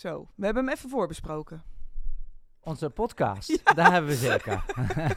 [0.00, 1.62] Zo, we hebben hem even voorbesproken.
[2.60, 4.64] Onze podcast, daar hebben we zeker.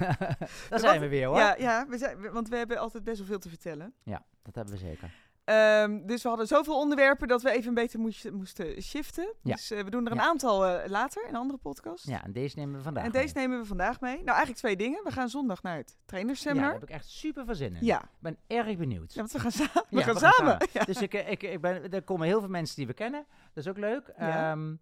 [0.69, 1.37] daar zijn we weer hoor.
[1.37, 3.93] Ja, ja we zijn, want we hebben altijd best wel veel te vertellen.
[4.03, 5.13] Ja, dat hebben we zeker.
[5.43, 9.33] Ehm, dus we hadden zoveel onderwerpen dat we even beter moesten, moesten shiften.
[9.41, 9.53] Ja.
[9.55, 10.23] Dus eh, we doen er een Ja.
[10.23, 12.07] aantal eh, later in een andere podcast.
[12.07, 13.21] Ja, en deze nemen we vandaag en mee.
[13.21, 14.15] deze nemen we vandaag mee.
[14.15, 15.03] Nou, eigenlijk twee dingen.
[15.03, 17.85] We gaan zondag naar het Ja, daar heb ik echt super veel zin in.
[17.85, 19.13] Ja, Ik ben erg benieuwd.
[19.13, 20.57] ja want we gaan, sa- we gaan we gaan samen.
[20.85, 23.25] Dus ik, eh, ik, ik ben, er komen heel veel mensen die we kennen.
[23.53, 24.13] Dat is ook leuk.
[24.17, 24.51] Ja.
[24.51, 24.75] Ehm,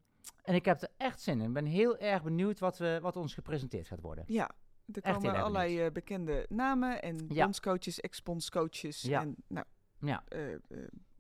[0.44, 1.48] en ik heb er echt zin in.
[1.48, 4.24] Ik ben heel erg benieuwd wat, we, wat ons gepresenteerd gaat worden.
[4.28, 4.50] Ja,
[4.94, 9.22] er komen allerlei bekende namen en bondscoaches, ex-bondscoaches Ja.
[9.22, 9.66] en nou,
[10.02, 10.60] Ja, eh, eh,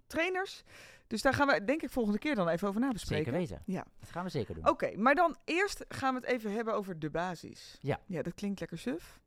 [0.07, 0.63] trainers.
[1.07, 3.23] Dus daar gaan we denk ik volgende keer dan even over nabespreken.
[3.25, 3.61] zeker weten.
[3.65, 3.85] Ja.
[3.99, 4.67] Dat gaan we zeker doen.
[4.69, 7.77] Oké, maar dan eerst gaan we het even hebben over de basis.
[7.81, 7.99] Ja.
[8.05, 9.19] Ja, dat klinkt lekker suf.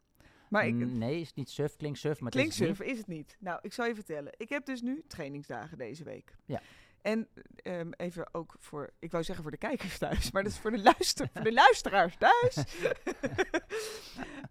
[0.48, 2.76] Maar ik, Mm, nee, is niet suf, klinkt suf, maar het klinkt is het niet.
[2.76, 3.36] suf, is het niet.
[3.40, 4.32] Nou, ik zal je vertellen.
[4.36, 6.36] Ik heb dus nu trainingsdagen deze week.
[6.45, 6.60] Ja.
[7.04, 10.58] En ehm, even ook voor, ik wou zeggen voor de kijkers thuis, maar dat is
[10.58, 12.56] voor de, luister, voor de luisteraars thuis.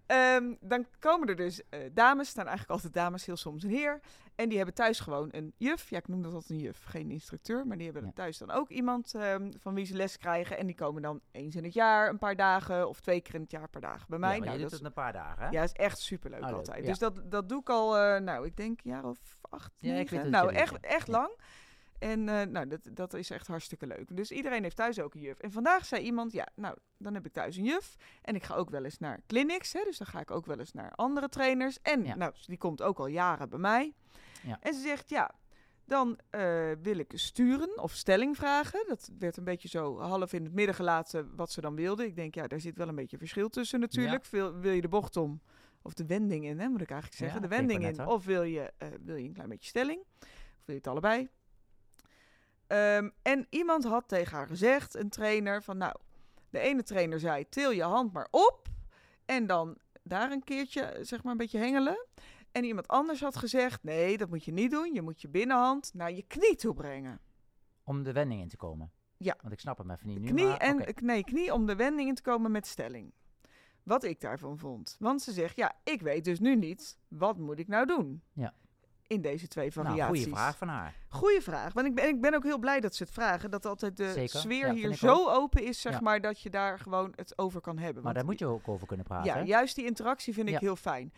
[0.06, 4.00] Ehm, dan komen er dus eh, dames, staan eigenlijk altijd dames, heel soms een heer.
[4.36, 5.90] En die hebben thuis gewoon een juf.
[5.90, 7.68] Ja, ik noem dat altijd een juf, geen instructeur.
[7.68, 8.12] Maar die hebben Ja.
[8.14, 10.58] thuis dan ook iemand ehm, van wie ze les krijgen.
[10.58, 13.42] En die komen dan eens in het jaar een paar dagen of twee keer in
[13.42, 14.34] het jaar een paar dagen bij mij.
[14.38, 15.50] Ja, nou, dat doet is, het een paar dagen, hè?
[15.50, 16.80] ja, is echt superleuk Ah, leuk, altijd.
[16.84, 16.90] ja.
[16.90, 19.94] Dus dat, dat doe ik al, eh, nou, ik denk een jaar of acht, Ja,
[19.96, 20.30] ik negen.
[20.30, 21.30] nou, dat echt, doet, ja.
[22.04, 24.16] En eh, nou, dat, dat is echt hartstikke leuk.
[24.16, 25.40] Dus iedereen heeft thuis ook een juf.
[25.40, 27.96] En vandaag zei iemand, ja, nou, dan heb ik thuis een juf.
[28.22, 30.60] En ik ga ook wel eens naar clinics, hè, dus dan ga ik ook wel
[30.60, 31.82] eens naar andere trainers.
[31.82, 32.16] En Ja.
[32.16, 33.94] nou, die komt ook al jaren bij mij.
[34.44, 34.58] Ja.
[34.62, 35.32] En ze zegt, ja,
[35.86, 38.86] dan eh, wil ik sturen of stelling vragen.
[38.88, 42.06] Dat werd een beetje zo half in het midden gelaten wat ze dan wilde.
[42.06, 44.26] Ik denk, ja, daar zit wel een beetje verschil tussen natuurlijk.
[44.26, 45.42] Wil, wil je de bocht om,
[45.82, 47.42] of de wending in, hè, moet ik eigenlijk zeggen.
[47.42, 50.00] Ja, de wending in, of wil je, eh, wil je een klein beetje stelling.
[50.00, 51.30] Of wil je het allebei.
[52.74, 55.96] Ehm, en iemand had tegen haar gezegd, een trainer, van nou,
[56.50, 58.68] de ene trainer zei, til je hand maar op.
[59.26, 62.06] En dan daar een keertje, zeg maar, een beetje hengelen.
[62.52, 64.94] En iemand anders had gezegd, nee, dat moet je niet doen.
[64.94, 67.20] Je moet je binnenhand naar je knie toe brengen.
[67.84, 68.92] Om de wending in te komen.
[69.18, 69.38] Ja.
[69.42, 70.96] Want ik snap hem even niet nu, Knie maar en.
[71.02, 73.14] Nee, knie om de wending in te komen met stelling.
[73.84, 74.96] Wat ik daarvan vond.
[75.00, 78.24] Want ze zegt, ja, ik weet dus nu niet, wat moet ik nou doen?
[78.34, 78.54] Ja.
[79.14, 80.24] In deze twee Nou, variaties.
[80.24, 80.96] goede vraag van haar.
[81.08, 81.74] Goeie vraag.
[81.74, 83.52] Want ik ben, ik ben ook heel blij dat ze het vragen.
[83.52, 84.40] Dat altijd de Zeker.
[84.40, 86.00] sfeer Ja, hier zo open is, zeg Ja.
[86.00, 88.04] maar, dat je daar gewoon het over kan hebben.
[88.04, 89.32] Maar daar moet je ook over kunnen praten.
[89.34, 89.44] Ja, hè?
[89.44, 91.14] juist die interactie vind ik heel fijn.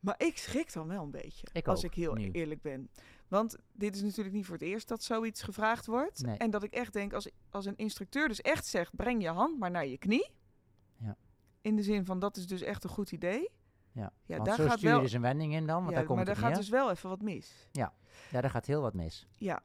[0.00, 2.30] Maar ik schrik dan wel een beetje, Ik als ook, ik heel nu.
[2.30, 2.90] eerlijk ben.
[3.28, 6.22] Want dit is natuurlijk niet voor het eerst dat zoiets gevraagd wordt.
[6.22, 6.36] Nee.
[6.36, 9.58] En dat ik echt denk, als, als een instructeur dus echt zegt, breng je hand
[9.58, 10.30] maar naar je knie.
[10.96, 11.16] Ja.
[11.60, 13.50] In de zin van, dat is dus echt een goed idee.
[13.94, 14.12] Ja.
[14.24, 15.94] Ja, Want daar zo gaat stuur wel, je dus een wending in dan, want ja,
[15.94, 16.58] daar komt maar daar gaat neer.
[16.58, 17.68] dus wel even wat mis.
[17.72, 17.92] Ja,
[18.30, 19.26] daar gaat heel wat mis.
[19.36, 19.62] Ja,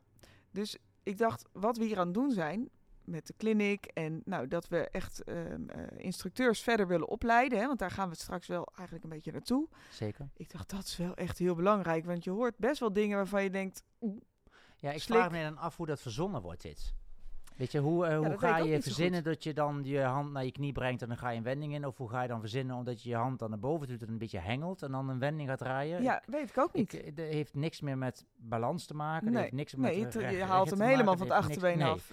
[0.51, 2.69] dus ik dacht, wat we hier aan het doen zijn
[3.03, 7.65] met de clinic en nou, dat we echt ehm, eh, instructeurs verder willen opleiden, hè,
[7.67, 9.67] want daar gaan we straks wel eigenlijk een beetje naartoe.
[9.91, 10.29] Zeker.
[10.33, 13.43] Ik dacht, dat is wel echt heel belangrijk, want je hoort best wel dingen waarvan
[13.43, 14.21] je denkt, oeh,
[14.77, 15.17] Ja, ik Slik.
[15.17, 16.93] vraag me dan af hoe dat verzonnen wordt, dit.
[17.59, 20.51] Weet je, hoe, eh, hoe ga je verzinnen dat je dan je hand naar je
[20.51, 21.85] knie brengt en dan ga je een wending in?
[21.85, 24.07] Of hoe ga je dan verzinnen omdat je je hand dan naar boven doet en
[24.09, 26.01] een beetje hengelt en dan een wending gaat draaien?
[26.03, 26.93] ja, weet ik ook niet.
[26.93, 29.31] ik, dat heeft niks meer met balans te maken.
[29.31, 31.27] Nee, heeft niks nee, met het- eh, je haalt hem helemaal maken.
[31.27, 31.87] van het niks- achterbeen nee.
[31.87, 32.11] af.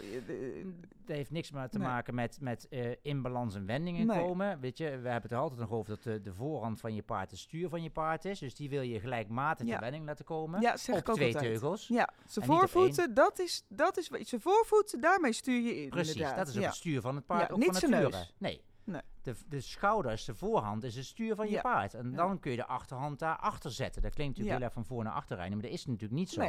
[1.06, 1.86] Dat heeft niks meer te Nee.
[1.86, 4.20] maken met, met eh, in balans een wending in Nee.
[4.20, 4.60] komen.
[4.60, 7.02] Weet je, we hebben het er altijd nog over dat de, de voorhand van je
[7.02, 8.38] paard het stuur van je paard is.
[8.38, 9.74] Dus die wil je gelijkmatig Ja.
[9.74, 10.60] de wending laten komen.
[10.60, 11.52] Ja, zeg op ik ook twee altijd.
[11.52, 11.88] teugels.
[11.88, 15.88] Ja, zijn En voorvoeten, dat is, dat is, wat- zijn voorvoeten, daarmee stuur je in.
[15.88, 16.36] Precies, inderdaad.
[16.36, 16.66] dat is ook ja.
[16.68, 18.34] het stuur van het paard, Ja, ook niet van neus.
[18.38, 18.60] Nee.
[18.84, 19.00] Nee.
[19.22, 21.94] De, de schouders, de voorhand is het stuur van je paard.
[21.94, 24.02] En dan kun je de achterhand daarachter zetten.
[24.02, 26.30] Dat klinkt natuurlijk heel erg van voor naar achter rijden, maar dat is natuurlijk niet
[26.30, 26.40] zo.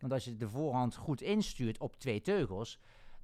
[0.00, 2.78] Want als je de voorhand goed instuurt op twee teugels,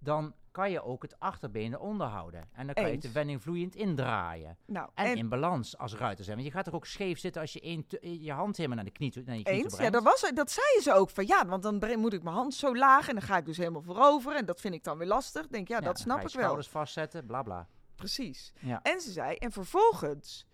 [0.06, 2.49] dan kan je ook het achterbeen eronder houden.
[2.53, 4.56] En dan kan je de wending vloeiend indraaien.
[4.67, 6.37] nou, En, en, in balans als ruiter zijn.
[6.37, 8.84] Want je gaat toch ook scheef zitten als je één te- je hand helemaal naar,
[8.87, 11.11] de knie toe, naar je knie eens, ja, dat, was, dat zeiden ze ook.
[11.11, 13.56] Van ja, want dan moet ik mijn hand zo laag en dan ga ik dus
[13.56, 14.34] helemaal voorover.
[14.37, 15.47] En dat vind ik dan weer lastig.
[15.47, 16.31] Denk, ja, Ja, dat snap ik wel.
[16.31, 17.69] schouders vastzetten, bla bla.
[17.97, 18.53] Precies.
[18.60, 18.81] Ja.
[18.83, 20.47] En ze zei, en vervolgens,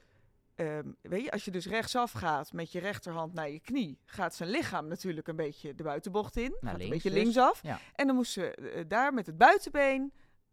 [0.55, 4.35] ehm, weet je, als je dus rechtsaf gaat met je rechterhand naar je knie, gaat
[4.35, 6.51] zijn lichaam natuurlijk een beetje de buitenbocht in.
[6.61, 7.19] gaat links een beetje dus.
[7.23, 7.63] linksaf.
[7.63, 7.79] Ja.
[7.95, 10.13] En dan moest ze eh, daar met het buitenbeen,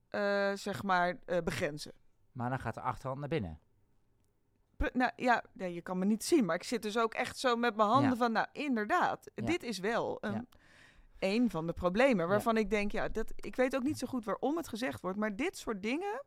[0.10, 1.94] eh, zeg maar, eh, begrenzen.
[2.32, 3.60] Maar dan gaat de achterhand naar binnen.
[4.78, 7.38] Pre- nou ja, nee, je kan me niet zien, maar ik zit dus ook echt
[7.38, 8.16] zo met mijn handen Ja.
[8.16, 9.46] van, nou inderdaad, Ja.
[9.46, 10.48] dit is wel een,
[11.20, 14.26] een van de problemen waarvan ik denk, ja, dat, ik weet ook niet zo goed
[14.26, 16.24] waarom het gezegd wordt, maar dit soort dingen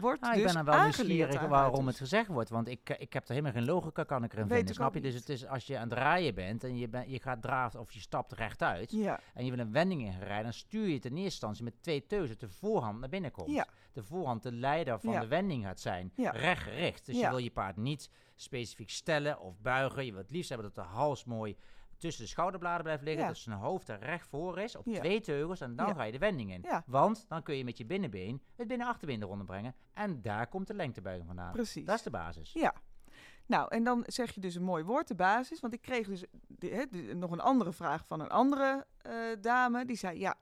[0.00, 2.50] wordt Ah, ik dus ben dan wel nieuwsgierig waarom het gezegd wordt.
[2.50, 5.00] Want ik, ik heb er helemaal geen logica kan ik erin vinden, snap je?
[5.00, 7.80] Dus het is als je aan het draaien bent en je, ben, je gaat draaien
[7.80, 11.04] of je stapt rechtuit Ja, en je wil een wending inrijden, dan stuur je het
[11.04, 13.50] in eerste instantie met twee teuzen de voorhand naar binnen komt.
[13.50, 13.66] Ja.
[13.92, 15.20] De voorhand de leider van Ja.
[15.20, 16.30] de wending gaat zijn, Ja.
[16.30, 17.06] rechtgericht.
[17.06, 20.04] Dus je wil je paard niet specifiek stellen of buigen.
[20.04, 21.56] Je wil het liefst hebben dat de hals mooi
[21.98, 23.28] tussen de schouderbladen blijft liggen, Ja.
[23.28, 24.98] dat zijn hoofd er recht voor is, op Ja.
[24.98, 25.94] twee teugels en dan Ja.
[25.94, 26.64] ga je de wending in.
[26.86, 30.74] Want dan kun je met je binnenbeen het binnen-achterbeen eronder brengen en daar komt de
[30.74, 31.52] lengtebuiging vandaan.
[31.52, 31.84] precies.
[31.84, 32.52] Dat is de basis.
[32.52, 32.74] Ja.
[33.46, 35.60] Nou, en dan zeg je dus een mooi woord, de basis.
[35.60, 39.12] Want ik kreeg dus de- hè, de- nog een andere vraag van een andere eh,
[39.40, 39.84] dame.
[39.84, 40.34] Die zei, ja,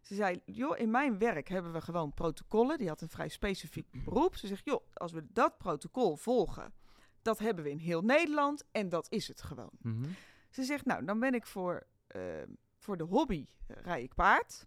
[0.00, 2.78] ze zei, joh, in mijn werk hebben we gewoon protocollen.
[2.78, 4.36] Die had een vrij specifiek beroep.
[4.36, 6.72] Ze zegt, joh, als we dat protocol volgen,
[7.22, 8.64] dat hebben we in heel Nederland.
[8.72, 9.70] En dat is het gewoon.
[9.82, 10.08] Mhm.
[10.50, 12.22] Ze zegt, nou, dan ben ik voor, eh,
[12.78, 14.66] voor de hobby, eh, rij ik paard.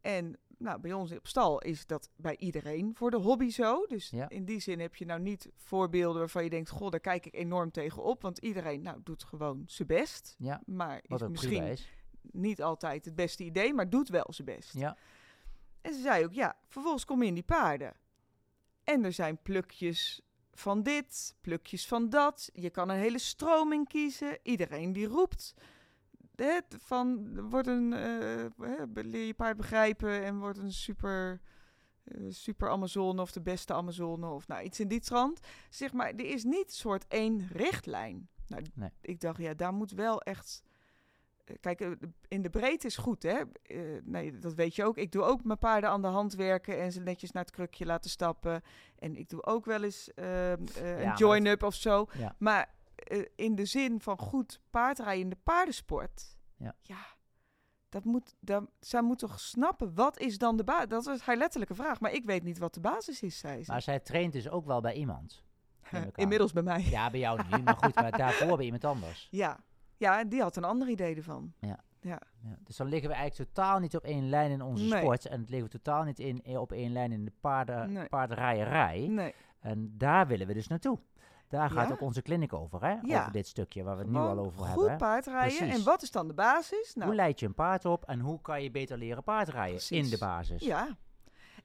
[0.00, 3.86] En nou, bij ons op stal is dat bij iedereen voor de hobby zo.
[3.86, 4.28] Dus Ja.
[4.28, 7.34] in die zin heb je nou niet voorbeelden waarvan je denkt, goh, daar kijk ik
[7.34, 8.22] enorm tegen op.
[8.22, 10.34] Want iedereen nou, doet gewoon zijn best.
[10.38, 11.90] Ja, Maar wat is misschien is.
[12.22, 14.72] niet altijd het beste idee, maar doet wel zijn best.
[14.72, 14.96] Ja.
[15.80, 17.96] En ze zei ook, ja, vervolgens kom je in die paarden.
[18.84, 20.20] En er zijn plukjes
[20.60, 22.50] van dit, plukjes van dat.
[22.52, 24.38] Je kan een hele stroming kiezen.
[24.42, 25.54] Iedereen die roept.
[26.36, 27.90] Hè, van, wordt een,
[28.88, 31.40] be- leer je paard begrijpen en wordt een super,
[32.04, 35.40] eh, super Amazone of de beste Amazone of nou iets in die trant.
[35.70, 38.28] Zeg maar, er is niet soort één richtlijn.
[38.46, 38.90] Nou, Nee.
[39.00, 40.62] ik dacht, ja, daar moet wel echt...
[41.60, 41.90] Kijk, eh,
[42.28, 43.38] in de breedte is goed, hè?
[43.62, 44.96] Eh, nee, dat weet je ook.
[44.96, 47.86] Ik doe ook mijn paarden aan de hand werken en ze netjes naar het krukje
[47.86, 48.62] laten stappen.
[48.98, 52.06] En ik doe ook wel eens ehm, eh, een join-up of zo.
[52.12, 52.34] Ja.
[52.38, 52.74] Maar
[53.34, 56.74] in de zin van goed paardrijden in de paardensport, Ja.
[57.88, 60.88] dat moet, dat, zij moet toch snappen, wat is dan de basis?
[60.88, 63.70] Dat was haar letterlijke vraag, maar ik weet niet wat de basis is, zei ze.
[63.70, 65.42] Maar zij traint dus ook wel bij iemand.
[66.14, 66.82] Inmiddels bij mij.
[66.82, 69.28] Ja, bij jou niet, maar goed, maar daarvoor bij iemand anders.
[69.30, 69.60] Ja.
[70.00, 71.52] Ja, die had een ander idee ervan.
[72.00, 72.20] Ja,
[72.64, 75.00] dus dan liggen we eigenlijk totaal niet op één lijn in onze Nee.
[75.00, 75.26] sport.
[75.26, 78.08] En het liggen we totaal niet in, eh, op één lijn in de paarden, Nee.
[78.08, 79.06] paardrijerij.
[79.08, 79.34] Nee.
[79.60, 80.98] En daar willen we dus naartoe.
[81.48, 81.92] Daar gaat Ja.
[81.92, 82.96] ook onze clinic over, hè?
[83.02, 83.20] Ja.
[83.20, 84.90] Over dit stukje waar we het nu al over goed hebben.
[84.90, 84.96] hè.
[84.96, 85.56] paardrijden.
[85.56, 85.78] Precies.
[85.78, 86.90] En wat is dan de basis?
[86.94, 90.08] Hoe Nou, leid je een paard op en hoe kan je beter leren paardrijden in
[90.08, 90.62] de basis?
[90.62, 90.96] ja.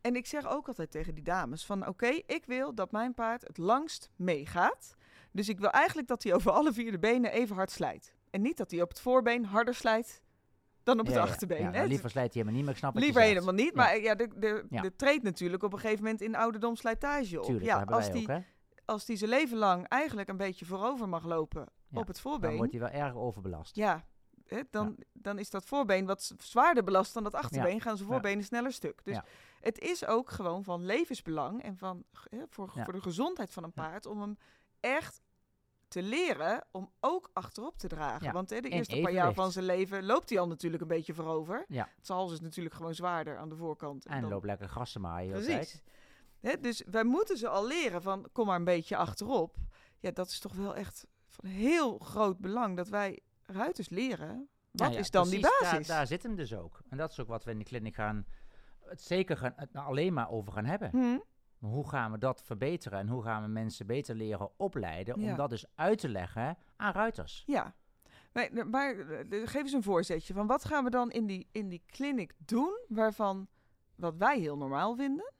[0.01, 3.41] En ik zeg ook altijd tegen die dames van oké, ik wil dat mijn paard
[3.47, 4.95] het langst meegaat.
[5.31, 8.14] Dus ik wil eigenlijk dat hij over alle vier de benen even hard slijt.
[8.35, 10.21] En niet dat hij op het voorbeen harder slijt
[10.83, 11.27] dan op Ja, het ja.
[11.29, 11.59] achterbeen.
[11.61, 11.71] Ja, hè.
[11.71, 13.75] nou, liever slijt hij helemaal niet, maar ik snap wat Liever helemaal niet, Ja.
[13.75, 14.81] maar ja, de, de, Ja.
[14.81, 17.45] de treedt natuurlijk op een gegeven moment in ouderdom slijtage op.
[17.45, 18.41] Tuurlijk, ja, als die, ook,
[18.85, 22.31] als die zijn leven lang eigenlijk een beetje voorover mag lopen Ja, op het Dan
[22.31, 22.55] voorbeen.
[22.57, 23.75] wordt hij wel erg overbelast.
[23.75, 24.05] Ja,
[24.47, 27.81] hè, dan, dan is dat voorbeen wat zwaarder belast dan dat achterbeen.
[27.81, 28.13] Gaan zijn Ja.
[28.15, 29.03] voorbenen sneller stuk.
[29.03, 29.25] Dus Ja.
[29.61, 32.83] het is ook gewoon van levensbelang en van, hè, voor, Ja.
[32.83, 33.81] voor de gezondheid van een Ja.
[33.83, 34.37] paard om hem
[34.79, 35.21] echt
[35.95, 38.25] te leren om ook achterop te dragen.
[38.25, 40.87] Ja, Want hè, de eerste paar jaar van zijn leven loopt hij al natuurlijk een
[40.87, 41.65] beetje voorover.
[41.67, 41.89] Ja.
[42.01, 44.05] Zijn hals is natuurlijk gewoon zwaarder aan de voorkant.
[44.05, 45.31] En dan- loopt lekker gras te maaien.
[45.31, 45.81] Precies.
[46.39, 49.55] Hè, dus wij moeten ze al leren van kom maar een beetje achterop.
[49.99, 54.49] Ja, dat is toch wel echt van heel groot belang dat wij ruiters leren.
[54.71, 55.87] Wat Nou ja, is dan die basis?
[55.87, 56.79] Daar, daar zit hem dus ook.
[56.89, 58.25] En dat is ook wat we in de kliniek gaan,
[58.85, 60.89] het zeker gaan, het nou alleen maar over gaan hebben.
[60.89, 61.17] Hm?
[61.65, 65.29] Maar hoe gaan we dat verbeteren en hoe gaan we mensen beter leren opleiden Ja.
[65.31, 67.43] om dat dus uit te leggen aan ruiters?
[67.45, 67.73] Ja.
[68.33, 68.95] Nee, maar
[69.29, 72.77] geef eens een voorzetje van wat gaan we dan in die, in die clinic doen
[72.87, 73.47] waarvan
[73.95, 75.33] wat wij heel normaal vinden,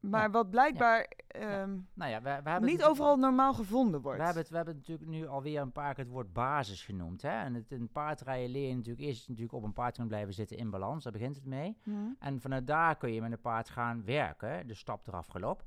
[0.00, 0.30] maar Ja.
[0.30, 1.10] wat blijkbaar
[1.40, 4.18] ehm, Nou ja, we, we hebben niet overal normaal gevonden wordt.
[4.18, 7.22] We hebben, het, we hebben natuurlijk nu alweer een paar keer het woord basis genoemd.
[7.22, 7.42] Hè?
[7.44, 10.56] En het, in paardrijden leer je natuurlijk eerst natuurlijk op een paard kunnen blijven zitten
[10.56, 11.04] in balans.
[11.04, 11.76] Daar begint het mee.
[11.82, 11.90] Hm?
[12.18, 14.66] En vanuit daar kun je met een paard gaan werken.
[14.66, 15.64] De stap eraf galop.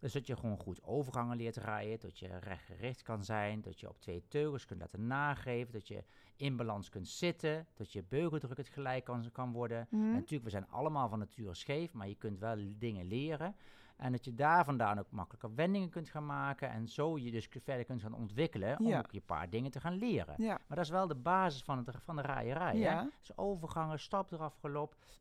[0.00, 2.00] Dus dat je gewoon goed overgangen leert rijden.
[2.00, 3.60] Dat je rechtgericht kan zijn.
[3.60, 5.72] Dat je op twee teugels kunt laten nageven.
[5.72, 6.04] Dat je
[6.36, 7.66] in balans kunt zitten.
[7.74, 9.86] Dat je beugeldruk het gelijk kan, kan worden.
[9.90, 9.96] Hm?
[9.96, 11.92] En natuurlijk, we zijn allemaal van nature scheef.
[11.92, 13.54] Maar je kunt wel dingen leren.
[13.96, 16.70] En dat je daar vandaan ook makkelijker wendingen kunt gaan maken.
[16.70, 18.78] En zo je dus verder kunt gaan ontwikkelen.
[18.78, 18.98] Om Ja.
[18.98, 20.34] ook je paar dingen te gaan leren.
[20.38, 20.58] Ja.
[20.66, 22.22] Maar dat is wel de basis van, het, van de.
[22.66, 22.70] Hè?
[22.70, 23.10] Ja.
[23.18, 24.56] Dus overgangen, stap eraf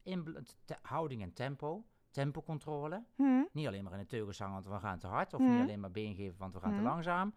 [0.03, 3.03] inbel- te- houding en tempo, tempocontrole.
[3.15, 3.41] Hm?
[3.51, 5.33] Niet alleen maar in de teugels hangen, want we gaan te hard.
[5.33, 5.51] Of Mhm.
[5.51, 6.85] niet alleen maar been geven, want we gaan te Mhm.
[6.87, 7.33] langzaam.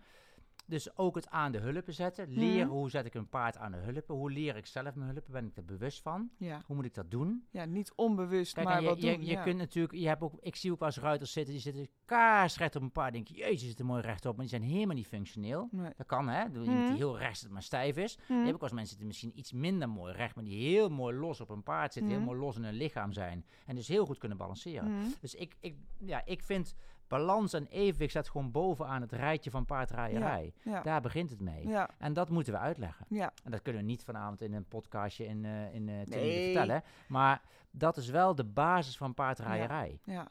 [0.67, 2.33] Dus ook het aan de hulpen zetten.
[2.33, 4.15] Leren hoe zet ik een paard aan de hulpen.
[4.15, 5.33] Hoe leer ik zelf mijn hulpen?
[5.33, 6.31] Ben ik er bewust van?
[6.39, 6.63] Ja.
[6.67, 7.47] Hoe moet ik dat doen?
[7.51, 9.25] ja, niet onbewust, Kijk, maar je, wat je, doen.
[9.25, 9.43] je ja.
[9.43, 12.77] kunt natuurlijk, je hebt ook, ik zie ook wel eens ruiters zitten, die zitten kaarsrecht
[12.77, 13.13] op een paard.
[13.13, 15.69] Denk je, jezus, die zitten mooi rechtop, maar die zijn helemaal niet functioneel.
[15.71, 15.91] Nee.
[15.97, 16.45] Dat kan, hè?
[16.45, 16.87] Iemand Mhm.
[16.87, 18.19] die heel recht zit, maar stijf is.
[18.27, 18.33] Hm.
[18.33, 21.17] Je hebt ook als mensen die misschien iets minder mooi recht, maar die heel mooi
[21.17, 22.21] los op een paard zitten, Mhm.
[22.21, 23.45] heel mooi los in hun lichaam zijn.
[23.67, 24.87] En dus heel goed kunnen balanceren.
[25.01, 25.07] Hm.
[25.21, 26.75] Dus ik, ik, ja, ik vind
[27.09, 30.53] balans en evenwicht staat gewoon bovenaan het rijtje van paardrijerij.
[30.63, 30.83] Ja.
[30.83, 31.69] Daar begint het mee.
[31.69, 31.91] Ja.
[31.99, 33.07] En dat moeten we uitleggen.
[33.45, 36.45] En dat kunnen we niet vanavond in een podcastje in, eh in Nee.
[36.45, 36.83] vertellen.
[37.09, 40.01] Maar dat is wel de basis van paardrijerij.
[40.05, 40.29] Ja.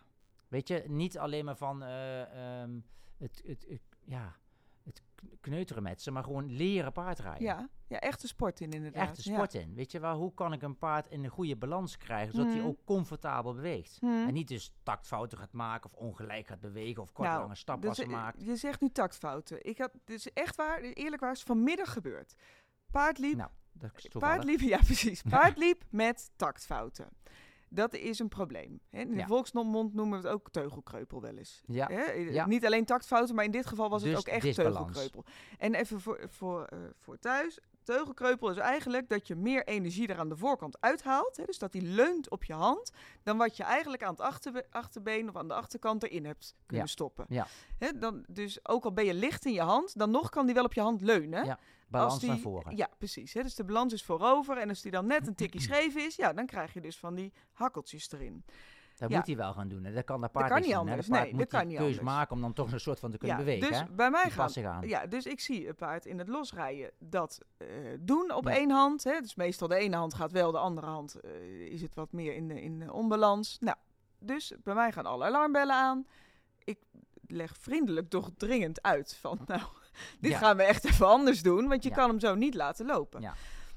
[0.48, 2.80] Weet je, niet alleen maar van eh, ehm,
[3.18, 4.36] het, het, het- ja,
[5.42, 7.44] kneuteren met ze, maar gewoon leren paardrijden.
[7.44, 7.70] Ja.
[7.88, 9.08] ja, echte sport in inderdaad.
[9.08, 9.74] Echt de sport in.
[9.74, 12.58] Weet je wel, hoe kan ik een paard in een goede balans krijgen, zodat Mhm.
[12.58, 13.98] hij ook comfortabel beweegt.
[14.02, 14.08] Ja.
[14.08, 14.28] Hm.
[14.28, 18.06] En niet dus taktfouten gaat maken of ongelijk gaat bewegen of kort Nou, lange stappassen
[18.06, 18.42] Dus, maakt.
[18.44, 19.66] Je zegt nu taktfouten.
[19.66, 22.36] Ik had, is echt waar, eerlijk waar, is vanmiddag gebeurd.
[22.92, 27.10] Paard liep, Nou, dat is paard liep, ja precies, paard liep met taktfouten.
[27.76, 28.80] Dat is een probleem.
[28.90, 29.00] Hè?
[29.00, 29.26] In de Ja.
[29.28, 31.62] volksmond noemen we het ook teugelkreupel wel eens.
[31.66, 32.02] Ja, Hè?
[32.02, 32.46] Eh, ja.
[32.48, 34.76] Niet alleen taktfouten, maar in dit geval was het Dus ook echt disbalans.
[34.76, 35.24] teugelkreupel.
[35.58, 37.60] En even voor, voor, eh, voor thuis.
[37.84, 41.38] Teugelkreupel is eigenlijk dat je meer energie er aan de voorkant uithaalt.
[41.38, 41.44] Hè?
[41.46, 42.92] Dus dat die leunt op je hand.
[43.24, 46.86] Dan wat je eigenlijk aan het achterbe- achterbeen of aan de achterkant erin hebt kunnen
[46.86, 46.92] Ja.
[46.92, 47.26] stoppen.
[47.30, 47.48] Ja.
[47.78, 47.98] Hè?
[47.98, 50.64] Dan, dus ook al ben je licht in je hand, dan nog kan die wel
[50.64, 51.46] op je hand leunen.
[51.46, 52.76] Ja, balans Als die- naar voren.
[52.76, 53.34] Ja, precies.
[53.34, 53.42] Hè?
[53.42, 54.58] Dus de balans is voorover.
[54.58, 57.16] En als die dan net een tikje scheef is, ja, dan krijg je dus van
[57.16, 58.44] die hakkeltjes erin.
[58.98, 59.18] Dat Ja.
[59.18, 59.84] moet hij wel gaan doen.
[59.84, 59.94] Hè.
[59.94, 61.06] Dat kan dat paard kan niet anders.
[61.06, 63.18] De paard Nee, moet dat kan niet maken om dan toch een soort van te
[63.18, 63.70] kunnen ja, bewegen.
[63.70, 63.86] dus hè.
[63.92, 64.54] bij mij gaat.
[64.82, 67.68] Ja, dus ik zie een paard in het losrijden dat eh,
[68.00, 68.52] doen op Ja.
[68.56, 69.04] één hand.
[69.04, 69.20] Hè.
[69.22, 72.36] Dus meestal de ene hand gaat wel, de andere hand eh, is het wat meer
[72.36, 73.58] in, de- in de onbalans.
[73.60, 73.78] Nou,
[74.20, 76.08] dus bij mij gaan alle alarmbellen aan.
[76.64, 76.80] Ik
[77.28, 79.62] leg vriendelijk toch dringend uit van, nou,
[80.20, 80.38] dit Ja.
[80.38, 81.96] gaan we echt even anders doen, want je Ja.
[81.96, 83.22] kan hem zo niet laten lopen.
[83.22, 83.34] Ja.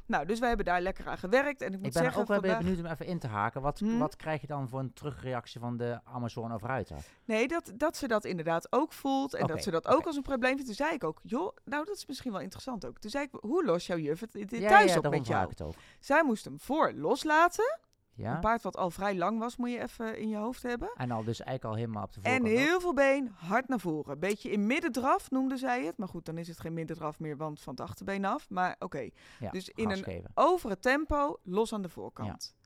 [0.07, 1.61] Nou, dus wij hebben daar lekker aan gewerkt.
[1.61, 3.63] En ik moet Ik ben zeggen, ook wel vandaag- benieuwd om even in te haken.
[3.63, 3.99] Wat, Hm?
[3.99, 6.97] wat krijg je dan voor een terugreactie van de Amazon of Ruiter?
[7.25, 10.23] Nee, dat, dat ze dat inderdaad ook voelt en dat ze dat ook als een
[10.23, 10.67] probleem vindt.
[10.67, 12.99] Toen zei ik ook, joh, nou dat is misschien wel interessant ook.
[12.99, 15.43] Toen zei ik, hoe los jouw juf het ja, thuis ja, op met jou?
[15.45, 15.75] ik het ook.
[16.01, 17.79] Zij moest hem voor loslaten.
[18.19, 18.39] Een Ja?
[18.39, 20.91] paard wat al vrij lang was, moet je even in je hoofd hebben.
[20.97, 22.53] En al dus eigenlijk al helemaal op de En voorkant.
[22.53, 22.59] ook.
[22.59, 24.19] heel veel been hard naar voren.
[24.19, 25.97] Beetje in middendraf noemde zij het.
[25.99, 28.51] Maar goed, dan is het geen middendraf meer, want van het achterbeen af.
[28.51, 29.09] Maar oké,
[29.41, 30.31] ja, dus in een geven.
[30.35, 32.57] over het tempo, los aan de voorkant.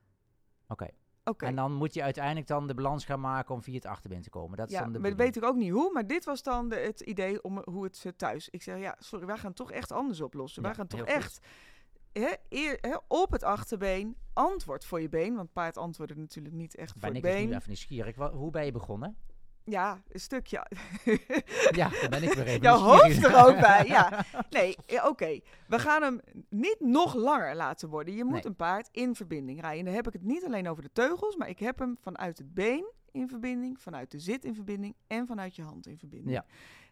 [0.68, 0.88] Oké.
[1.24, 1.46] Oké.
[1.46, 4.30] En dan moet je uiteindelijk dan de balans gaan maken om via het achterbeen te
[4.30, 4.56] komen.
[4.56, 6.68] Dat is Ja, dan de maar weet ik ook niet hoe, maar dit was dan
[6.68, 8.48] de, het idee om hoe het thuis.
[8.48, 10.62] Ik zeg ja, sorry, wij gaan toch echt anders oplossen.
[10.62, 11.08] wij Ja, gaan toch goed.
[12.48, 17.00] Eer, op het achterbeen antwoord voor je been, want paard antwoordde natuurlijk niet echt Ben
[17.00, 17.56] voor ik het dus nu been.
[17.56, 18.16] even nieuwsgierig.
[18.16, 19.16] Hoe ben je begonnen?
[19.64, 20.66] Ja, een stukje.
[21.80, 24.24] ja, daar ben ik weer even Jouw hoofd er ook bij, ja.
[24.50, 25.40] Nee, eh, oké.
[25.68, 28.14] We gaan hem niet nog langer laten worden.
[28.14, 28.46] Je moet Nee.
[28.46, 29.78] een paard in verbinding rijden.
[29.78, 32.38] En dan heb ik het niet alleen over de teugels, maar ik heb hem vanuit
[32.38, 36.32] het been in verbinding, vanuit de zit in verbinding en vanuit je hand in verbinding.
[36.32, 36.44] Ja.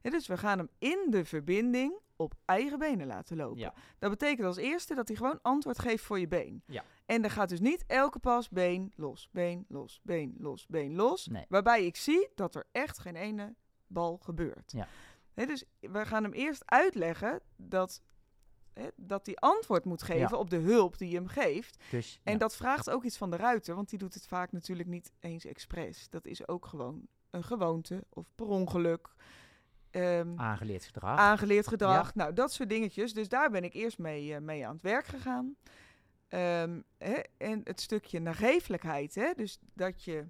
[0.03, 3.59] Ja, dus we gaan hem in de verbinding op eigen benen laten lopen.
[3.59, 3.75] Ja.
[3.99, 6.63] Dat betekent als eerste dat hij gewoon antwoord geeft voor je been.
[6.67, 6.85] Ja.
[7.07, 11.27] En dan gaat dus niet elke pas been los, been los, been los, been los.
[11.27, 11.45] Nee.
[11.49, 13.55] Waarbij ik zie dat er echt geen ene
[13.87, 14.73] bal gebeurt.
[14.73, 14.89] Ja.
[15.35, 18.03] Dus we gaan hem eerst uitleggen dat,
[18.75, 20.37] hè, dat hij antwoord moet geven Ja.
[20.37, 21.83] op de hulp die je hem geeft.
[21.91, 22.39] Dus, En ja.
[22.39, 25.45] dat vraagt ook iets van de ruiter, want die doet het vaak natuurlijk niet eens
[25.45, 26.09] expres.
[26.11, 29.09] Dat is ook gewoon een gewoonte of per ongeluk.
[29.91, 31.19] Ehm, aangeleerd gedrag.
[31.19, 32.15] aangeleerd gedrag.
[32.15, 33.13] Nou, dat soort dingetjes.
[33.15, 35.57] Dus daar ben ik eerst mee, eh, mee aan het werk gegaan.
[36.29, 39.15] Ehm, hè, en het stukje nagevelijkheid.
[39.15, 39.33] Hè?
[39.37, 40.27] Dus dat je,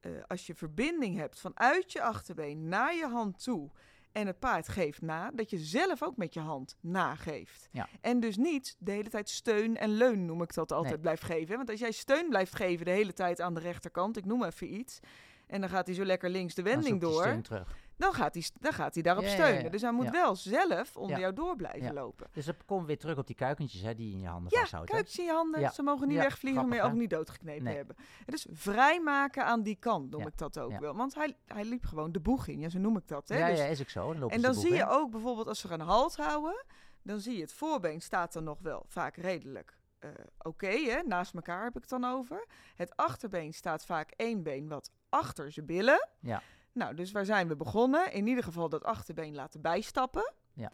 [0.00, 3.70] eh, als je verbinding hebt vanuit je achterbeen naar je hand toe...
[4.14, 7.68] en het paard geeft na, dat je zelf ook met je hand nageeft.
[7.70, 7.88] Ja.
[8.00, 11.02] En dus niet de hele tijd steun en leun, noem ik dat altijd, Nee.
[11.02, 11.56] blijft geven.
[11.56, 14.16] Want als jij steun blijft geven de hele tijd aan de rechterkant...
[14.16, 15.00] ik noem even iets...
[15.46, 17.76] en dan gaat hij zo lekker links de wending door steun terug.
[17.96, 19.62] Dan gaat hij, dan gaat hij daarop Ja, ja, steunen.
[19.62, 19.68] ja.
[19.68, 20.10] Dus hij moet Ja.
[20.10, 21.22] wel zelf onder Ja.
[21.22, 21.92] jou door blijven Ja.
[21.92, 22.26] lopen.
[22.32, 24.52] Dus dan komen we weer terug op die kuikentjes hè, die je in je handen
[24.54, 24.88] Ja, vasthoudt.
[24.88, 24.94] hè?
[24.94, 25.60] kuikjes in je handen.
[25.60, 25.70] Ja.
[25.70, 27.76] Ze mogen niet Ja, wegvliegen, maar ook niet doodgeknepen Nee.
[27.76, 27.96] hebben.
[27.98, 30.26] En dus vrijmaken aan die kant noem Ja.
[30.26, 30.78] ik dat ook Ja.
[30.80, 30.94] wel.
[30.96, 32.60] Want hij, hij liep gewoon de boeg in.
[32.60, 33.28] Ja, zo noem ik dat.
[33.28, 33.38] Hè?
[33.38, 34.14] ja, Dus- ja, is ook zo.
[34.14, 36.64] Dan en dan zie je ook bijvoorbeeld als ze gaan halt houden...
[37.02, 39.76] dan zie je het voorbeen staat dan nog wel vaak redelijk...
[39.98, 41.02] eh, Oké, hè?
[41.02, 42.46] naast elkaar heb ik het dan over.
[42.74, 46.08] Het achterbeen staat vaak één been wat achter zijn billen.
[46.20, 46.42] Ja.
[46.74, 48.12] Nou, dus waar zijn we begonnen?
[48.12, 50.32] In ieder geval dat achterbeen laten bijstappen.
[50.52, 50.72] Ja.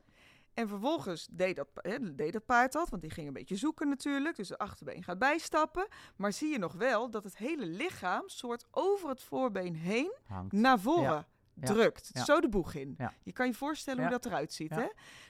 [0.54, 1.68] En vervolgens deed dat,
[2.14, 4.36] deed dat paard dat, want die ging een beetje zoeken natuurlijk.
[4.36, 5.86] Dus het achterbeen gaat bijstappen.
[6.16, 10.52] Maar zie je nog wel dat het hele lichaam soort over het voorbeen heen Hangt.
[10.52, 11.26] naar voren Ja.
[11.54, 12.10] Drukt.
[12.12, 12.24] ja.
[12.24, 12.94] Zo de boeg in.
[12.98, 13.14] Ja.
[13.22, 14.70] Je kan je voorstellen hoe dat eruit ziet.
[14.70, 14.86] Hè?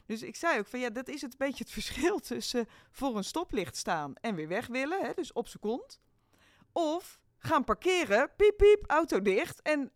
[0.06, 3.24] Dus ik zei ook van ja, dat is het beetje het verschil tussen voor een
[3.24, 5.04] stoplicht staan en weer weg willen.
[5.04, 5.12] Hè?
[5.14, 6.00] Dus op zijn kont.
[6.72, 9.92] Of gaan parkeren, piep piep, auto dicht en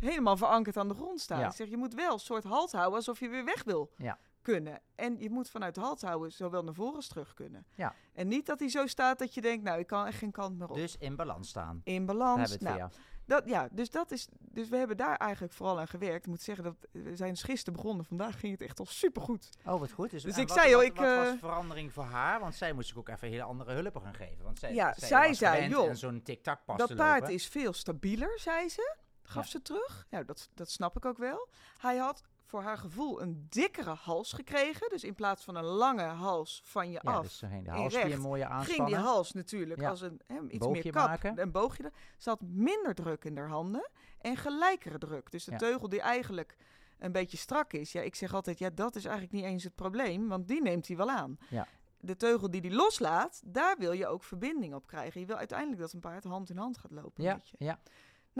[0.00, 1.40] helemaal verankerd aan de grond staan.
[1.40, 1.46] Ja.
[1.48, 4.18] Ik zeg, je moet wel een soort halt houden alsof je weer weg wil Ja.
[4.42, 4.80] kunnen.
[4.94, 7.66] En je moet vanuit halt houden zowel naar voren als terug kunnen.
[7.74, 7.94] Ja.
[8.12, 10.58] En niet dat hij zo staat dat je denkt, nou, ik kan echt geen kant
[10.58, 10.74] meer op.
[10.76, 11.80] Dus in balans staan.
[11.84, 12.58] in balans.
[12.58, 12.88] Nou,
[13.26, 14.28] dat, ja, dus dat is.
[14.38, 16.24] Dus we hebben daar eigenlijk vooral aan gewerkt.
[16.24, 18.04] Ik moet zeggen dat we zijn dus gisteren begonnen.
[18.04, 19.48] Vandaag ging het echt al supergoed.
[19.66, 20.10] Oh, wat goed.
[20.10, 22.40] Dus, Dus ik wat, zei wat, ik, wat was eh, de verandering voor haar?
[22.40, 24.44] Want zij moest ook even hele andere hulpen gaan geven.
[24.44, 28.68] Want zij, Ja, zij, zei, joh, zo'n tik-tak pas dat paard is veel stabieler, zei
[28.68, 28.96] ze.
[29.30, 29.50] Gaf Ja.
[29.50, 30.06] ze terug.
[30.10, 31.48] Nou, dat, dat snap ik ook wel.
[31.78, 34.88] Hij had voor haar gevoel een dikkere hals gekregen.
[34.88, 37.22] Dus in plaats van een lange hals van je Ja, af.
[37.22, 39.88] dus ging de recht mooie ging die hals natuurlijk Ja.
[39.88, 41.40] als een iets Boogje meer kap, maken.
[41.40, 41.92] een boogje.
[42.18, 43.88] Ze had minder druk in haar handen
[44.20, 45.30] en gelijkere druk.
[45.30, 45.56] Dus de Ja.
[45.56, 46.56] teugel die eigenlijk
[46.98, 47.92] een beetje strak is.
[47.92, 50.86] Ja, ik zeg altijd, ja, dat is eigenlijk niet eens het probleem, want die neemt
[50.88, 51.38] hij wel aan.
[51.50, 51.66] Ja.
[52.00, 55.20] De teugel die hij loslaat, daar wil je ook verbinding op krijgen.
[55.20, 57.56] Je wil uiteindelijk dat een paard hand in hand gaat lopen Ja, met je.
[57.58, 57.78] ja.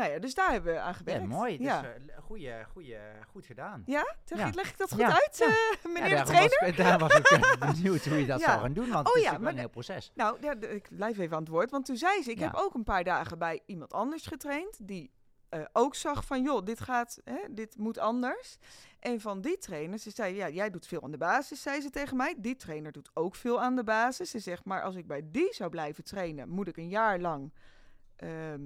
[0.00, 1.26] Nou ja, dus daar hebben we aan ja, gewerkt.
[1.26, 1.56] mooi.
[1.56, 1.84] Dus, ja.
[1.84, 2.96] eh, goeie, goeie,
[3.30, 3.82] goed gedaan.
[3.86, 4.14] ja?
[4.24, 4.50] Ja.
[4.54, 5.12] leg ik dat goed Ja.
[5.12, 5.46] uit, Ja.
[5.46, 6.58] eh, meneer de trainer?
[6.66, 8.46] Was, daarom was ik eh, benieuwd hoe je dat Ja.
[8.46, 8.90] zou gaan doen.
[8.90, 10.10] Want Oh het is ja, maar een heel proces.
[10.14, 11.70] Nou, ja, ik blijf even aan het woord.
[11.70, 12.44] Want toen zei ze, ik Ja.
[12.44, 14.78] heb ook een paar dagen bij iemand anders getraind.
[14.88, 15.10] Die
[15.72, 18.56] ook zag van, joh, dit gaat, hè, dit moet anders.
[19.00, 21.90] En van die trainer, ze zei, ja, jij doet veel aan de basis, zei ze
[21.90, 22.34] tegen mij.
[22.38, 24.30] Die trainer doet ook veel aan de basis.
[24.30, 27.52] Ze zegt, maar als ik bij die zou blijven trainen, moet ik een jaar lang...
[28.16, 28.58] ehm, eh,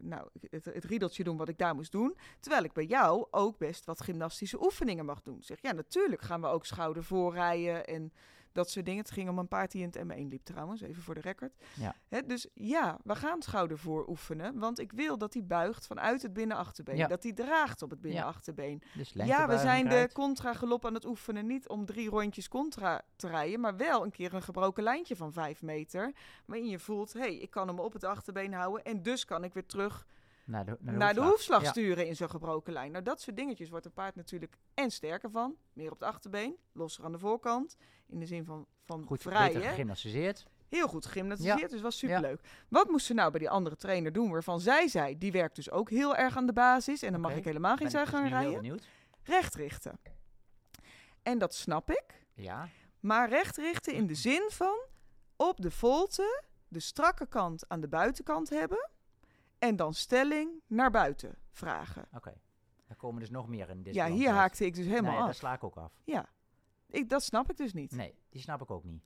[0.00, 2.16] nou, het, het riedeltje doen wat ik daar moest doen.
[2.40, 5.42] Terwijl ik bij jou ook best wat gymnastische oefeningen mag doen.
[5.42, 8.12] Zeg, ja, natuurlijk gaan we ook schouder voorrijden en
[8.52, 9.00] dat soort dingen.
[9.02, 11.52] Het ging om een paard die in het M1 liep trouwens, even voor de record.
[11.74, 11.94] Ja.
[12.08, 16.22] Hè, dus ja, we gaan schouder voor oefenen, want ik wil dat hij buigt vanuit
[16.22, 16.96] het binnenachterbeen.
[16.96, 17.06] Ja.
[17.06, 18.82] Dat hij draagt op het binnenachterbeen.
[18.94, 21.46] Dus Ja, we zijn de lengtebuiging contra galop aan het oefenen.
[21.46, 25.32] Niet om drie rondjes contra te rijden, maar wel een keer een gebroken lijntje van
[25.32, 26.12] vijf meter.
[26.46, 29.44] Waarin je voelt, hé, hey, ik kan hem op het achterbeen houden en dus kan
[29.44, 30.06] ik weer terug
[30.44, 31.70] naar de, naar de, naar de hoefslag Ja.
[31.70, 32.92] sturen in zo'n gebroken lijn.
[32.92, 35.56] Nou, dat soort dingetjes wordt een paard natuurlijk en sterker van.
[35.72, 37.76] Meer op het achterbeen, losser aan de voorkant.
[38.10, 40.46] In de zin van, van Goed, vrij, gegymnastiseerd.
[40.68, 41.66] Heel goed gegymnastiseerd, Ja.
[41.68, 42.40] dus was superleuk.
[42.68, 45.18] Wat moest ze nou bij die andere trainer doen waarvan zij zei...
[45.18, 47.02] die werkt dus ook heel erg aan de basis...
[47.02, 48.52] en dan mag ik helemaal geen ik dus heel rijden.
[48.54, 48.88] benieuwd.
[49.22, 49.98] Recht richten.
[51.22, 52.04] En dat snap ik.
[52.34, 52.68] Ja,
[53.00, 54.78] Maar recht richten in de zin van
[55.36, 58.90] op de volte de strakke kant aan de buitenkant hebben
[59.58, 62.08] en dan stelling naar buiten vragen.
[62.14, 62.34] oké.
[62.86, 65.28] Er komen dus nog meer in dit Ja, hier haakte ik dus helemaal nee, daar
[65.28, 65.34] af.
[65.36, 65.92] sla ik ook af.
[66.04, 66.28] Ja,
[66.92, 67.92] ik, dat snap ik dus niet.
[67.92, 69.02] Nee, die snap ik ook niet.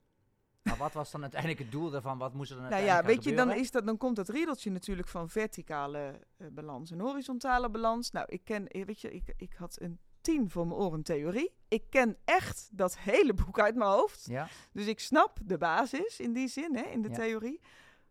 [0.62, 2.18] Maar wat was dan uiteindelijk het doel daarvan?
[2.18, 4.29] Wat moest er dan nou ja, uiteindelijk weet je, dan, is dat, dan komt dat
[4.29, 8.11] riedeltje natuurlijk van verticale eh, balans en horizontale balans.
[8.11, 11.55] Nou, ik ken, eh, weet je, ik, ik had een 10 voor mijn oren theorie.
[11.68, 14.27] Ik ken echt dat hele boek uit mijn hoofd.
[14.27, 17.14] Ja, Dus ik snap de basis in die zin, hè, in de Ja.
[17.14, 17.61] theorie.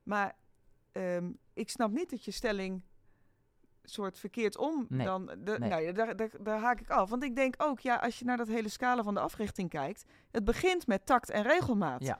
[0.04, 0.36] Maar
[0.92, 2.82] ehm, ik snap niet dat je stelling
[3.84, 5.26] soort verkeerd om Nee, dan...
[5.26, 5.70] De, nee.
[5.70, 7.10] Nou daar, daar, daar haak ik af.
[7.10, 10.04] Want ik denk ook, ja, als je naar dat hele scala van de africhting kijkt...
[10.32, 12.04] het begint met tact en regelmaat.
[12.04, 12.20] Ja.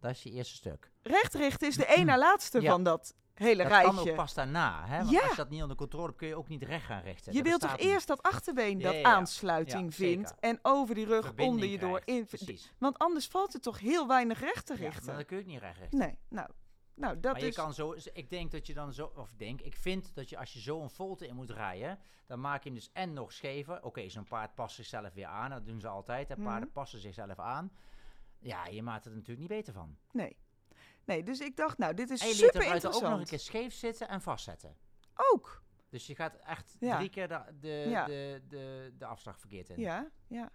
[0.00, 0.90] dat is je eerste stuk.
[1.02, 2.70] Rechtrichten is de één na laatste Ja.
[2.70, 3.94] van dat hele dat rijtje.
[3.94, 4.86] kan ook pas daarna.
[4.86, 4.96] Hè?
[4.98, 5.20] Want Ja.
[5.20, 7.32] als je dat niet onder controle hebt, kun je ook niet recht gaan richten.
[7.32, 7.80] je Dat wilt toch niet.
[7.80, 10.34] eerst dat achterbeen dat ja, aansluiting vindt...
[10.40, 12.02] en over die rug Verbinding onder je door...
[12.04, 12.72] In, Precies.
[12.78, 15.14] want anders valt het toch heel weinig recht te richten.
[15.14, 15.98] dan kun je het niet recht richten.
[15.98, 16.48] Nee, nou,
[16.98, 17.54] nou dat maar je is...
[17.54, 20.52] kan zo, ik denk dat je dan zo, of denk, ik vind dat je als
[20.52, 23.82] je zo een volte in moet rijden, dan maak je hem dus en nog schever.
[23.84, 26.28] Oké, zo'n paard past zichzelf weer aan, dat doen ze altijd.
[26.28, 26.34] Hè.
[26.36, 26.72] Paarden Mhm.
[26.72, 27.72] passen zichzelf aan.
[28.38, 29.96] Ja, je maakt het er natuurlijk niet beter van.
[30.12, 30.36] Nee.
[31.04, 33.12] Nee, dus ik dacht, nou, dit is En je leert super de ruiter ook nog
[33.12, 33.50] een interessant.
[33.50, 34.76] keer scheef zitten en vastzetten.
[35.32, 35.62] Ook.
[35.88, 36.96] Dus je gaat echt Ja.
[36.96, 38.04] drie keer de, de, Ja.
[38.06, 39.80] de, de, de afslag verkeerd in.
[39.80, 40.50] Ja, ja.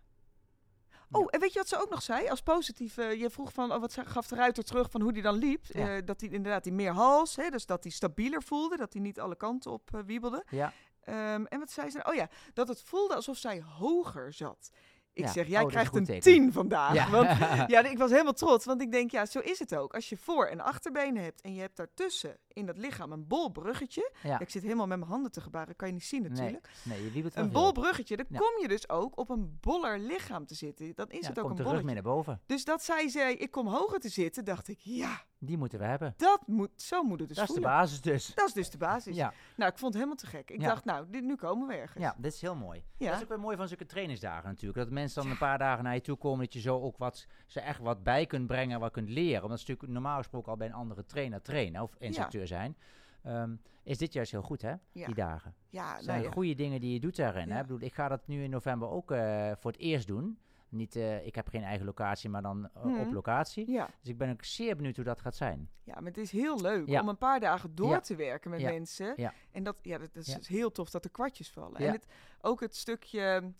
[1.11, 2.27] Oh, en weet je wat ze ook nog zei?
[2.29, 5.21] Als positief, eh, je vroeg van, oh, wat gaf de ruiter terug van hoe die
[5.21, 5.65] dan liep.
[5.67, 5.95] Ja.
[5.95, 8.77] Eh, dat hij inderdaad die meer hals, hè, dus dat hij stabieler voelde.
[8.77, 10.43] Dat hij niet alle kanten op eh, wiebelde.
[10.49, 10.73] Ja.
[11.03, 12.03] Ehm, en wat zei ze?
[12.05, 14.69] Oh ja, dat het voelde alsof zij hoger zat.
[15.13, 15.31] Ik Ja.
[15.31, 16.21] zeg, Oh, jij krijgt een teken.
[16.21, 16.93] 10 vandaag.
[16.93, 17.09] Ja.
[17.09, 17.27] Want
[17.71, 19.93] ja, ik was helemaal trots, want ik denk, ja, zo is het ook.
[19.93, 23.49] Als je voor- en achterbenen hebt en je hebt daartussen in dat lichaam een bol
[23.51, 24.11] bruggetje.
[24.23, 24.39] Ja.
[24.39, 26.69] Ik zit helemaal met mijn handen te gebaren, kan je niet zien natuurlijk.
[26.83, 28.37] Nee, je liep het wel Een bol bruggetje, dan Ja.
[28.39, 30.95] kom je dus ook op een boller lichaam te zitten.
[30.95, 31.85] Dan is Ja, het ook komt een bolletje.
[31.85, 32.41] meer naar boven.
[32.45, 35.85] Dus dat zij zei, ik kom hoger te zitten, dacht ik, ja, Die moeten we
[35.85, 36.13] hebben.
[36.17, 38.31] dat moet, zo moet het dus dat is de basis dus.
[38.35, 39.15] dat is dus de basis.
[39.15, 40.51] Ja, Nou, ik vond het helemaal te gek.
[40.51, 42.03] Ik dacht, nou, dit, nu komen we ergens.
[42.03, 42.83] ja, dit is heel mooi.
[42.97, 43.07] Ja.
[43.07, 44.77] Dat is ook weer mooi van zulke trainingsdagen natuurlijk.
[44.77, 47.27] Dat mensen dan een paar dagen naar je toe komen, dat je zo ook wat,
[47.47, 49.43] ze echt wat bij kunt brengen, wat kunt leren.
[49.43, 52.77] Omdat ze natuurlijk normaal gesproken al bij een andere trainer trainen of instructeur zijn.
[53.23, 54.73] ehm, is dit juist heel goed, hè?
[54.91, 55.05] Ja.
[55.05, 55.53] Die dagen.
[55.69, 57.49] Ja, Het zijn nou goede dingen die je doet daarin.
[57.51, 57.59] Hè?
[57.61, 60.37] Ik, bedoel, ik ga dat nu in november ook eh, voor het eerst doen.
[60.69, 63.13] Niet, eh, ik heb geen eigen locatie, maar dan eh, op Mhm.
[63.13, 63.71] locatie.
[63.71, 63.89] Ja.
[64.01, 65.69] Dus ik ben ook zeer benieuwd hoe dat gaat zijn.
[65.83, 67.01] ja, maar het is heel leuk Ja.
[67.01, 67.99] om een paar dagen door Ja.
[67.99, 69.13] te werken met mensen.
[69.15, 69.33] Ja.
[69.51, 71.79] En dat, ja, dat is heel tof dat er kwartjes vallen.
[71.79, 72.05] En het,
[72.41, 73.51] ook het stukje,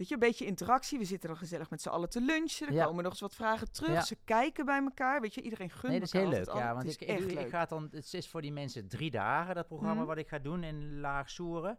[0.00, 0.98] weet je, een beetje interactie.
[0.98, 2.66] We zitten dan gezellig met z'n allen te lunchen.
[2.68, 2.84] Er Ja.
[2.84, 3.92] komen nog eens wat vragen terug.
[3.92, 4.00] Ja.
[4.00, 5.20] Ze kijken bij elkaar.
[5.20, 6.46] Weet je, iedereen gunt Nee, dat is heel leuk.
[6.46, 7.48] Ja, want Het ik, is ik, ik leuk.
[7.48, 10.06] ga het dan, het is voor die mensen drie dagen, dat programma Mhm.
[10.06, 11.78] wat ik ga doen in Laag Soeren.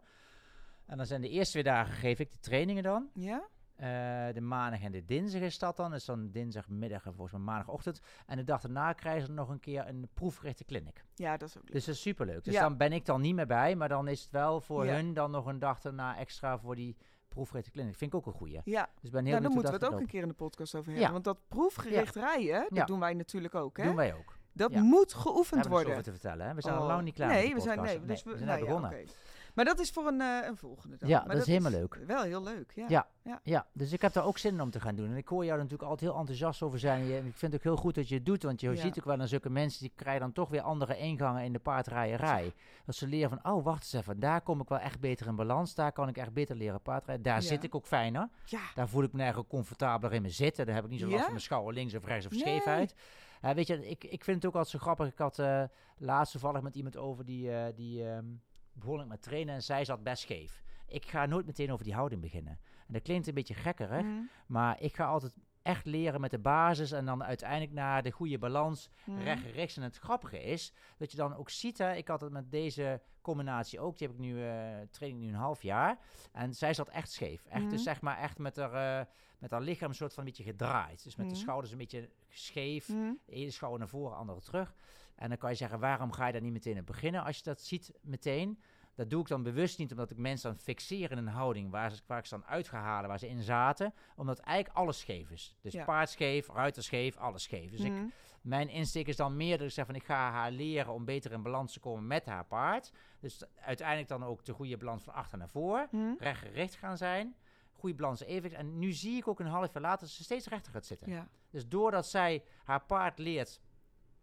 [0.86, 3.08] En dan zijn de eerste twee dagen geef ik de trainingen dan.
[3.14, 3.42] Ja?
[3.76, 5.90] Eh, de maandag en de dinsdag is dat dan.
[5.90, 8.00] Dus dan dinsdagmiddag en volgens mij maandagochtend.
[8.26, 11.04] En de dag daarna krijgen ze nog een keer een proefgerichte clinic.
[11.14, 11.72] ja, dat is ook leuk.
[11.72, 12.44] Dus dat is superleuk.
[12.44, 12.60] Dus Ja.
[12.60, 14.92] dan ben ik dan niet meer bij, maar dan is het wel voor Ja.
[14.94, 16.96] hun dan nog een dag daarna extra voor die
[17.32, 17.96] proefgerichte clinic.
[17.96, 18.60] Vind ik ook een goeie.
[18.64, 20.74] ja, Dus ben heel nou, dan moeten we het ook een keer in de podcast
[20.74, 20.98] over Ja.
[20.98, 21.12] hebben.
[21.12, 22.84] Want dat proefgericht rijden, dat Ja.
[22.84, 23.76] doen wij natuurlijk ook.
[23.76, 23.84] Hè?
[23.84, 24.36] doen wij ook.
[24.52, 24.82] Dat Ja.
[24.82, 25.88] moet We geoefend hebben er worden.
[25.88, 26.46] zoveel te vertellen.
[26.46, 26.54] Hè?
[26.54, 26.80] We zijn Oh.
[26.80, 28.74] al lang niet klaar Nee, we zijn, nee, dus we, we zijn nou net ja,
[28.74, 29.06] begonnen.
[29.54, 31.08] Maar dat is voor een, eh, een volgende dag.
[31.08, 31.94] Ja, Maar dat is helemaal leuk.
[32.06, 32.86] Wel heel leuk, ja.
[32.88, 33.06] Ja.
[33.22, 33.40] Ja.
[33.42, 35.10] Ja, dus ik heb daar ook zin in om te gaan doen.
[35.10, 37.02] En ik hoor jou er natuurlijk altijd heel enthousiast over zijn.
[37.12, 38.42] En ik vind het ook heel goed dat je het doet.
[38.42, 38.76] Want je Ja.
[38.76, 41.58] ziet ook wel aan zulke mensen, die krijgen dan toch weer andere ingangen in de
[41.58, 42.52] paardrijerij.
[42.86, 44.20] Dat ze leren van, oh, wacht eens even.
[44.20, 45.74] Daar kom ik wel echt beter in balans.
[45.74, 47.24] Daar kan ik echt beter leren paardrijden.
[47.24, 47.40] Daar Ja.
[47.40, 48.28] zit ik ook fijner.
[48.44, 50.66] Ja, Daar voel ik me eigenlijk comfortabeler in mijn zitten.
[50.66, 52.40] Daar heb ik niet zo last van mijn schouder links of rechts of Nee.
[52.40, 52.94] scheefheid.
[53.40, 55.06] Weet je, ik, ik vind het ook altijd zo grappig.
[55.06, 55.62] Ik had eh,
[55.96, 58.24] laatst toevallig met iemand over die, eh, die ehm,
[58.72, 60.62] begon ik met trainen en zij zat best scheef.
[60.86, 62.58] Ik ga nooit meteen over die houding beginnen.
[62.86, 64.22] En dat klinkt een beetje gekkerig, Mhm.
[64.46, 68.38] maar ik ga altijd echt leren met de basis en dan uiteindelijk naar de goede
[68.38, 69.18] balans Mhm.
[69.22, 69.76] recht rechts.
[69.76, 73.00] En het grappige is dat je dan ook ziet, hè, ik had het met deze
[73.20, 75.98] combinatie ook, die heb ik nu, eh train ik nu een half jaar.
[76.32, 77.44] En zij zat echt scheef.
[77.44, 77.70] Echt, Mhm.
[77.70, 79.06] dus zeg maar echt met haar, eh,
[79.38, 81.02] met haar lichaam een soort van een beetje gedraaid.
[81.04, 81.42] Dus met de Mhm.
[81.42, 82.88] schouders een beetje scheef.
[82.88, 83.12] Mhm.
[83.24, 84.74] De ene schouder naar voren, andere terug.
[85.22, 87.42] En dan kan je zeggen, waarom ga je daar niet meteen in beginnen als je
[87.42, 88.62] dat ziet meteen?
[88.94, 91.90] Dat doe ik dan bewust niet, omdat ik mensen dan fixeer in een houding waar,
[91.90, 93.94] ze, waar ik ze dan uit ga halen, waar ze in zaten.
[94.16, 95.56] Omdat eigenlijk alles scheef is.
[95.60, 95.84] Dus Ja.
[95.84, 97.70] paard scheef, ruiter scheef, alles scheef.
[97.70, 98.04] Dus ik, Mhm.
[98.40, 101.32] mijn insteek is dan meer dat ik zeg van, ik ga haar leren om beter
[101.32, 102.92] in balans te komen met haar paard.
[103.20, 105.86] Dus uiteindelijk dan ook de goede balans van achter naar voor.
[105.90, 106.12] Mhm.
[106.18, 107.34] Rechtgericht gaan zijn.
[107.72, 108.54] Goede balans evenwicht.
[108.54, 111.10] En nu zie ik ook een half jaar later dat ze steeds rechter gaat zitten.
[111.10, 111.28] Ja.
[111.50, 113.60] Dus doordat zij haar paard leert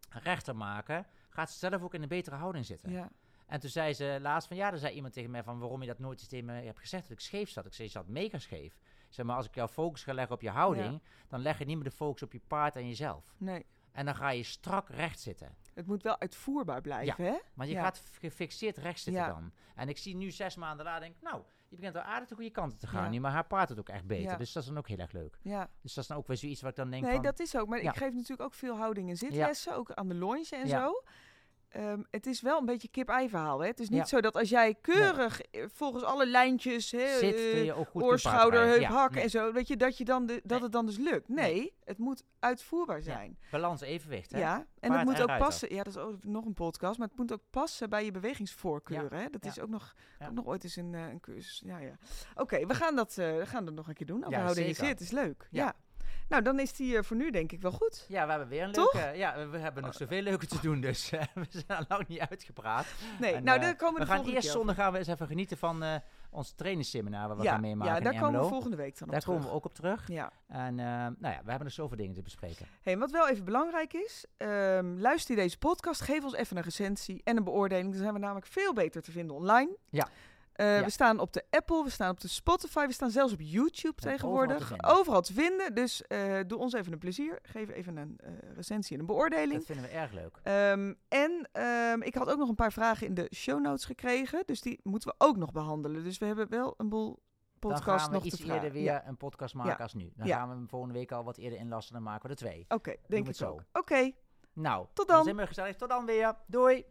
[0.10, 2.91] rechter maken, gaat ze zelf ook in een betere houding zitten.
[2.91, 3.10] Ja.
[3.48, 5.88] En toen zei ze laatst van, ja, er zei iemand tegen mij van, waarom je
[5.88, 7.65] dat nooit eens tegen me hebt gezegd, dat ik scheef zat.
[7.65, 8.78] Ik zei, je zat mega scheef.
[9.10, 11.76] Zei, maar als ik jouw focus ga leggen op je houding, dan leg je niet
[11.76, 13.34] meer de focus op je paard en jezelf.
[13.38, 13.65] Nee.
[13.91, 15.56] En dan ga je strak recht zitten.
[15.79, 17.37] Het moet wel uitvoerbaar blijven, hè?
[17.53, 17.83] Want je Ja.
[17.83, 19.27] gaat gefixeerd recht zitten Ja.
[19.29, 19.51] dan.
[19.75, 22.35] En ik zie nu zes maanden later, denk ik, nou, je begint al aardig de
[22.35, 24.37] goede kanten te gaan nu, maar haar paard het ook echt beter.
[24.37, 25.37] Dus dat is dan ook heel erg leuk.
[25.41, 25.69] Ja.
[25.81, 27.21] Dus dat is dan ook weer zoiets wat ik dan denk Nee, van...
[27.21, 27.67] dat is ook.
[27.67, 30.79] Maar ik geef natuurlijk ook veel houding en zitlessen, ook aan de longe en Ja.
[30.81, 31.03] zo.
[31.69, 33.60] Ehm, het is wel een beetje kip-ei verhaal.
[33.60, 33.67] Hè?
[33.67, 34.05] Het is niet Ja.
[34.05, 37.88] zo dat als jij keurig eh, volgens alle lijntjes, hè, Zit, eh, kun je ook
[37.88, 39.23] goed oor, schouder, heup, ja, hakken nee.
[39.23, 40.62] en zo, weet je, dat, je dan de, dat Nee.
[40.62, 41.27] het dan dus lukt.
[41.29, 43.38] Nee, het moet uitvoerbaar zijn.
[43.51, 44.39] Balans, evenwicht, hè?
[44.39, 45.73] Ja, en Paard het moet en ook passen.
[45.75, 49.19] Ja, dat is ook nog een podcast, maar het moet ook passen bij je bewegingsvoorkeuren.
[49.19, 49.29] Hè?
[49.29, 49.49] Dat Ja.
[49.49, 50.27] is ook nog, Ja.
[50.27, 51.62] ook nog ooit eens een, eh, een cursus.
[51.65, 51.97] Ja, ja.
[52.36, 54.23] Oké, we gaan dat, we gaan dat nog een keer doen.
[54.29, 54.86] Ja, houden en zeker.
[54.86, 55.47] zit is leuk.
[55.51, 55.75] Ja.
[56.29, 58.05] Nou, dan is die eh, voor nu denk ik wel goed.
[58.07, 58.93] Ja, we hebben weer een Toch?
[58.93, 59.17] leuke...
[59.17, 62.19] Ja, we- we hebben nog zoveel leuke te doen, dus eh, we zijn lang niet
[62.19, 62.85] uitgepraat.
[63.19, 64.97] Nee, En, nou, eh, daar komen we we de gaan volgende eerst zondag gaan we
[64.97, 65.83] eens even genieten van
[66.29, 69.13] ons trainingsseminar waar we ja, gaan meemaken ja, daar komen we volgende week dan op
[69.13, 70.07] Daar komen we ook op terug.
[70.07, 70.31] Ja.
[70.47, 72.65] En nou ja, we hebben nog zoveel dingen te bespreken.
[72.81, 76.63] Hey, wat wel even belangrijk is, ehm, luister je deze podcast, geef ons even een
[76.63, 77.89] recensie en een beoordeling.
[77.89, 79.77] Dan zijn we namelijk veel beter te vinden online.
[79.89, 80.07] Ja.
[80.60, 80.84] Eh, Ja.
[80.84, 83.93] We staan op de Apple, we staan op de Spotify, we staan zelfs op YouTube
[84.02, 84.74] Ja, tegenwoordig.
[84.86, 85.58] overal te vinden.
[85.65, 85.76] vinden.
[85.76, 87.39] Dus eh, doe ons even een plezier.
[87.41, 89.54] Geef even een eh, recensie en een beoordeling.
[89.54, 90.39] Dat vinden we erg leuk.
[90.43, 94.43] Ehm, en ehm, ik had ook nog een paar vragen in de show notes gekregen.
[94.45, 96.04] Dus die moeten we ook nog behandelen.
[96.04, 97.08] Dus we hebben wel een boel
[97.60, 99.08] Dan podcasts gaan we nog iets eerder weer Ja.
[99.08, 100.12] een podcast maken als nu.
[100.15, 101.93] Dan gaan we hem volgende week al wat eerder inlassen.
[101.93, 102.65] Dan maken we er twee.
[102.67, 103.50] Oké, denk ik zo.
[103.52, 103.62] ook.
[103.74, 104.12] Oké,
[104.54, 105.24] Nou, Tot dan dan.
[105.26, 105.76] zijn we gezellig.
[105.76, 106.36] Tot dan weer.
[106.48, 106.86] Doei.